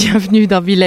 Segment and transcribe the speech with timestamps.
[0.00, 0.86] Bienvenue dans Villa.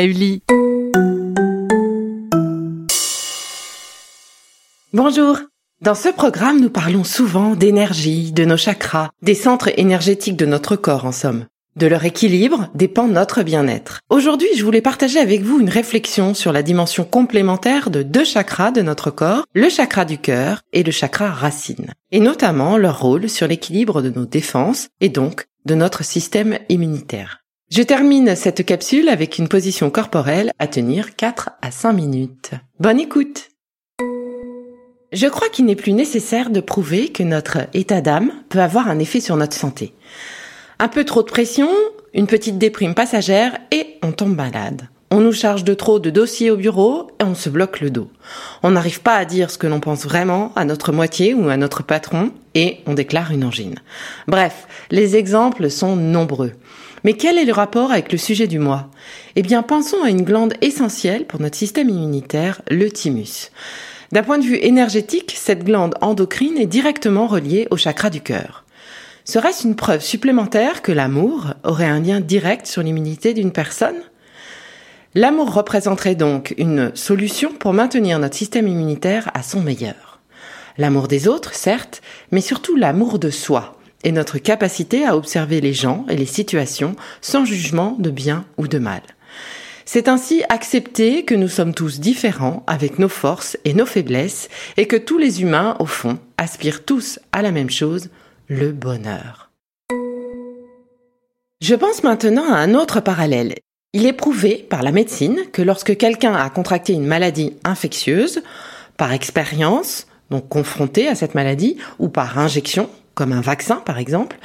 [4.94, 5.38] Bonjour.
[5.82, 10.78] Dans ce programme, nous parlons souvent d'énergie, de nos chakras, des centres énergétiques de notre
[10.78, 11.44] corps en somme.
[11.76, 14.00] De leur équilibre dépend notre bien-être.
[14.10, 18.72] Aujourd'hui, je voulais partager avec vous une réflexion sur la dimension complémentaire de deux chakras
[18.72, 23.28] de notre corps, le chakra du cœur et le chakra racine, et notamment leur rôle
[23.28, 27.41] sur l'équilibre de nos défenses et donc de notre système immunitaire.
[27.72, 32.52] Je termine cette capsule avec une position corporelle à tenir 4 à 5 minutes.
[32.82, 33.48] Bonne écoute
[35.14, 39.00] Je crois qu'il n'est plus nécessaire de prouver que notre état d'âme peut avoir un
[39.00, 39.94] effet sur notre santé.
[40.80, 41.70] Un peu trop de pression,
[42.14, 44.90] une petite déprime passagère et on tombe malade.
[45.10, 48.10] On nous charge de trop de dossiers au bureau et on se bloque le dos.
[48.64, 51.56] On n'arrive pas à dire ce que l'on pense vraiment à notre moitié ou à
[51.56, 53.76] notre patron et on déclare une angine.
[54.28, 56.52] Bref, les exemples sont nombreux.
[57.04, 58.90] Mais quel est le rapport avec le sujet du mois?
[59.36, 63.52] Eh bien, pensons à une glande essentielle pour notre système immunitaire, le thymus.
[64.12, 68.66] D'un point de vue énergétique, cette glande endocrine est directement reliée au chakra du cœur.
[69.24, 74.02] Serait-ce une preuve supplémentaire que l'amour aurait un lien direct sur l'immunité d'une personne?
[75.16, 80.20] L'amour représenterait donc une solution pour maintenir notre système immunitaire à son meilleur.
[80.78, 82.02] L'amour des autres, certes,
[82.32, 86.96] mais surtout l'amour de soi, et notre capacité à observer les gens et les situations
[87.22, 89.02] sans jugement de bien ou de mal.
[89.86, 94.88] C'est ainsi accepter que nous sommes tous différents avec nos forces et nos faiblesses et
[94.88, 98.10] que tous les humains, au fond, aspirent tous à la même chose,
[98.48, 99.52] le bonheur.
[101.62, 103.56] Je pense maintenant à un autre parallèle.
[103.94, 108.42] Il est prouvé par la médecine que lorsque quelqu'un a contracté une maladie infectieuse,
[108.98, 112.90] par expérience, donc confronté à cette maladie, ou par injection,
[113.22, 114.40] comme un vaccin par exemple,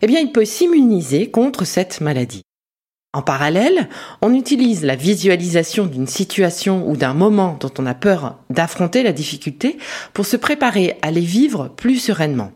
[0.00, 2.40] eh bien il peut s'immuniser contre cette maladie.
[3.12, 3.90] En parallèle,
[4.22, 9.12] on utilise la visualisation d'une situation ou d'un moment dont on a peur d'affronter la
[9.12, 9.76] difficulté
[10.14, 12.52] pour se préparer à les vivre plus sereinement.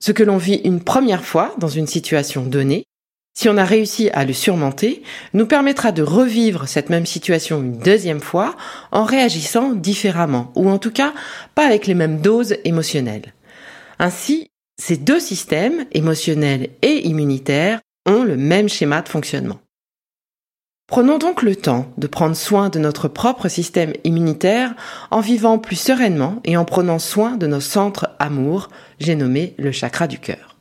[0.00, 2.84] Ce que l'on vit une première fois dans une situation donnée,
[3.34, 5.02] si on a réussi à le surmonter,
[5.34, 8.54] nous permettra de revivre cette même situation une deuxième fois
[8.92, 11.14] en réagissant différemment, ou en tout cas
[11.56, 13.34] pas avec les mêmes doses émotionnelles.
[13.98, 14.51] Ainsi,
[14.84, 19.60] ces deux systèmes, émotionnels et immunitaires, ont le même schéma de fonctionnement.
[20.88, 24.74] Prenons donc le temps de prendre soin de notre propre système immunitaire
[25.12, 29.70] en vivant plus sereinement et en prenant soin de nos centres amour, j'ai nommé le
[29.70, 30.56] chakra du cœur.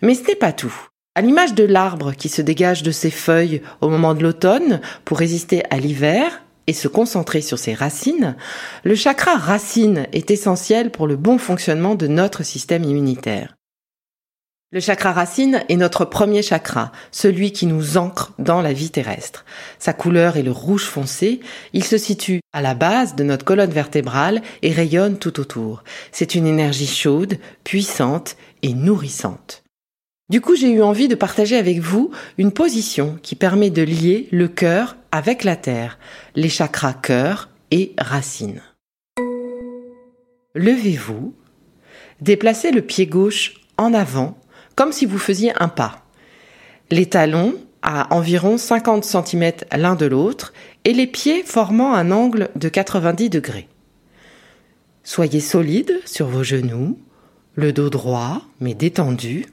[0.00, 0.74] Mais ce n'est pas tout.
[1.14, 5.18] À l'image de l'arbre qui se dégage de ses feuilles au moment de l'automne pour
[5.18, 8.36] résister à l'hiver, et se concentrer sur ses racines,
[8.84, 13.56] le chakra racine est essentiel pour le bon fonctionnement de notre système immunitaire.
[14.72, 19.44] Le chakra racine est notre premier chakra, celui qui nous ancre dans la vie terrestre.
[19.78, 21.40] Sa couleur est le rouge foncé,
[21.72, 25.84] il se situe à la base de notre colonne vertébrale et rayonne tout autour.
[26.10, 29.62] C'est une énergie chaude, puissante et nourrissante.
[30.28, 34.28] Du coup, j'ai eu envie de partager avec vous une position qui permet de lier
[34.32, 36.00] le cœur avec la terre,
[36.34, 38.60] les chakras cœur et racine.
[40.56, 41.32] Levez-vous,
[42.20, 44.36] déplacez le pied gauche en avant
[44.74, 46.04] comme si vous faisiez un pas.
[46.90, 50.52] Les talons à environ 50 cm l'un de l'autre
[50.84, 53.68] et les pieds formant un angle de 90 degrés.
[55.04, 56.98] Soyez solide sur vos genoux,
[57.54, 59.46] le dos droit mais détendu,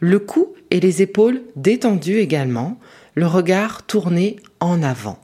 [0.00, 2.78] le cou et les épaules détendus également,
[3.14, 5.18] le regard tourné en avant.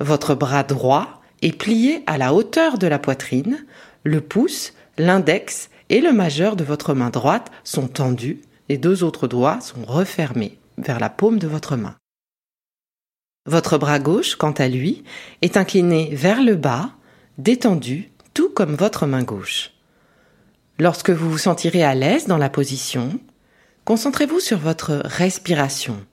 [0.00, 3.64] Votre bras droit et pliez à la hauteur de la poitrine,
[4.04, 9.28] le pouce, l'index et le majeur de votre main droite sont tendus, les deux autres
[9.28, 11.96] doigts sont refermés vers la paume de votre main.
[13.46, 15.04] Votre bras gauche, quant à lui,
[15.42, 16.90] est incliné vers le bas,
[17.38, 19.72] détendu, tout comme votre main gauche.
[20.78, 23.18] Lorsque vous vous sentirez à l'aise dans la position,
[23.88, 26.04] concentrez-vous sur votre respiration,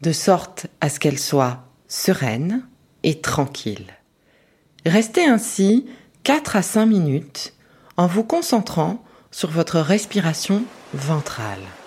[0.00, 2.64] de sorte à ce qu'elle soit sereine
[3.02, 3.92] et tranquille.
[4.86, 5.86] Restez ainsi
[6.22, 7.54] 4 à 5 minutes
[7.96, 10.62] en vous concentrant sur votre respiration
[10.94, 11.81] ventrale.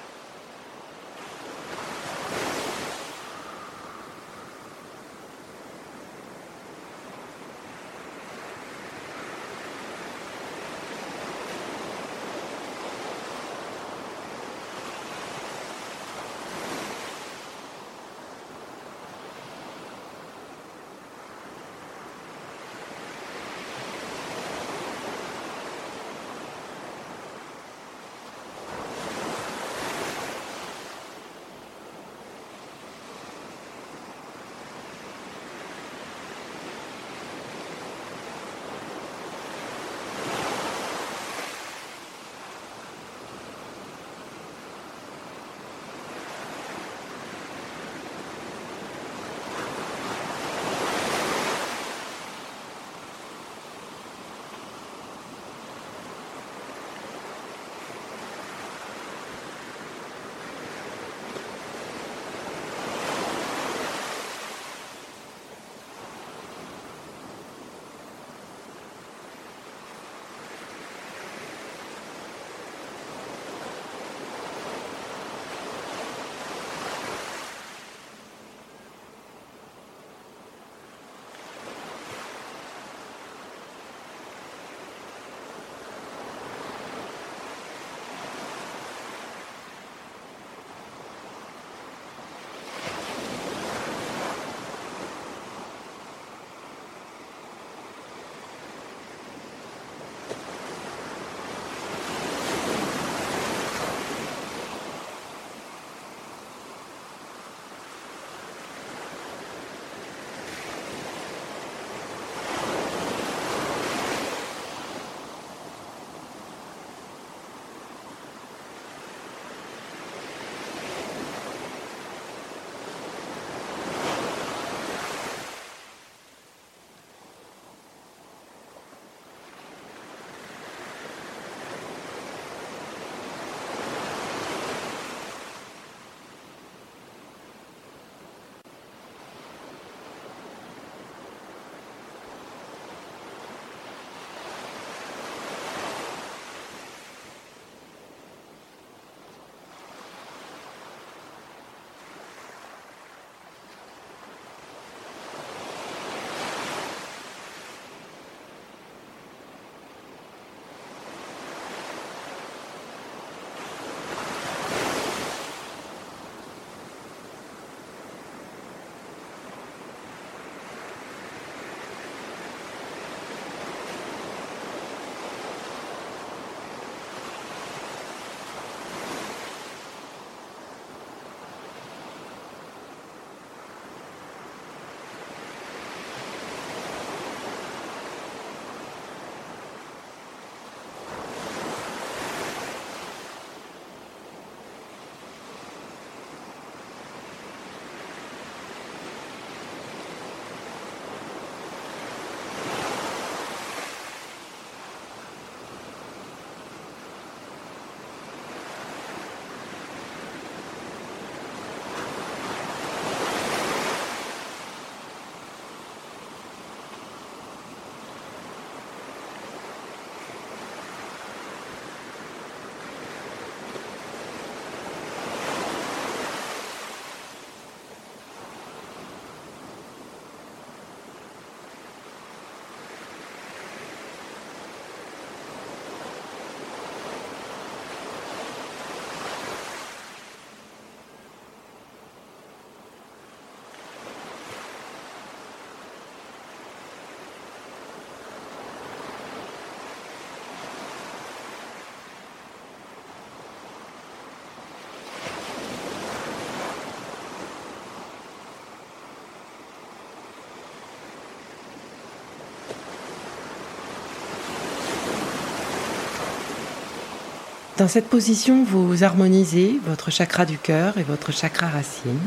[267.78, 272.22] Dans cette position, vous harmonisez votre chakra du cœur et votre chakra racine.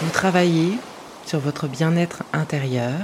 [0.00, 0.78] Vous travaillez
[1.26, 3.00] sur votre bien-être intérieur.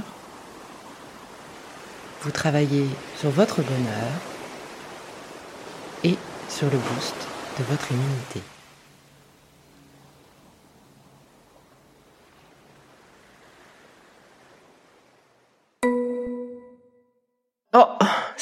[2.21, 2.87] Vous travaillez
[3.19, 4.11] sur votre bonheur
[6.05, 6.15] et
[6.47, 7.15] sur le boost
[7.59, 8.54] de votre immunité.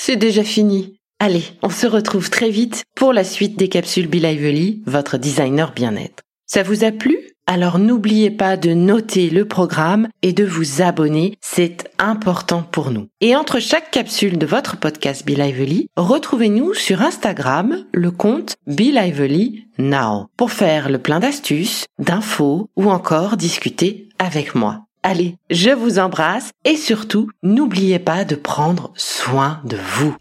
[0.05, 0.98] C'est déjà fini.
[1.22, 5.72] Allez, on se retrouve très vite pour la suite des capsules Be Lively, votre designer
[5.72, 6.24] bien-être.
[6.45, 7.17] Ça vous a plu?
[7.48, 13.07] Alors n'oubliez pas de noter le programme et de vous abonner, c'est important pour nous.
[13.22, 18.91] Et entre chaque capsule de votre podcast Be Lively, retrouvez-nous sur Instagram, le compte Be
[18.91, 24.83] Lively Now, pour faire le plein d'astuces, d'infos ou encore discuter avec moi.
[25.05, 30.15] Allez, je vous embrasse et surtout, n'oubliez pas de prendre soin de vous.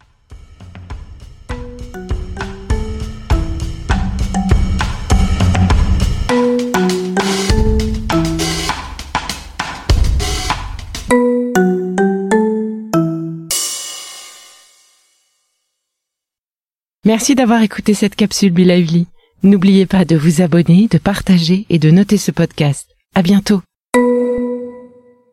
[17.05, 19.07] Merci d'avoir écouté cette capsule Be Lively.
[19.43, 22.89] N'oubliez pas de vous abonner, de partager et de noter ce podcast.
[23.15, 23.61] À bientôt.